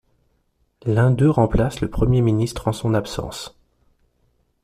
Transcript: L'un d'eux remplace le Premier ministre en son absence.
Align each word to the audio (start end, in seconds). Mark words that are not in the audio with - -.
L'un 0.83 1.11
d'eux 1.11 1.29
remplace 1.29 1.79
le 1.79 1.87
Premier 1.87 2.21
ministre 2.21 2.67
en 2.67 2.73
son 2.73 2.95
absence. 2.95 3.55